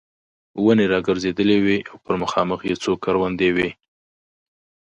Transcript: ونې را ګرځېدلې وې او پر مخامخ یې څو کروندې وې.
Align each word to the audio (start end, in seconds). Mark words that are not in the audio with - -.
ونې 0.63 0.85
را 0.91 0.99
ګرځېدلې 1.07 1.57
وې 1.65 1.77
او 1.89 1.95
پر 2.03 2.15
مخامخ 2.23 2.59
یې 2.69 2.75
څو 2.83 2.91
کروندې 3.03 3.49
وې. 3.55 3.69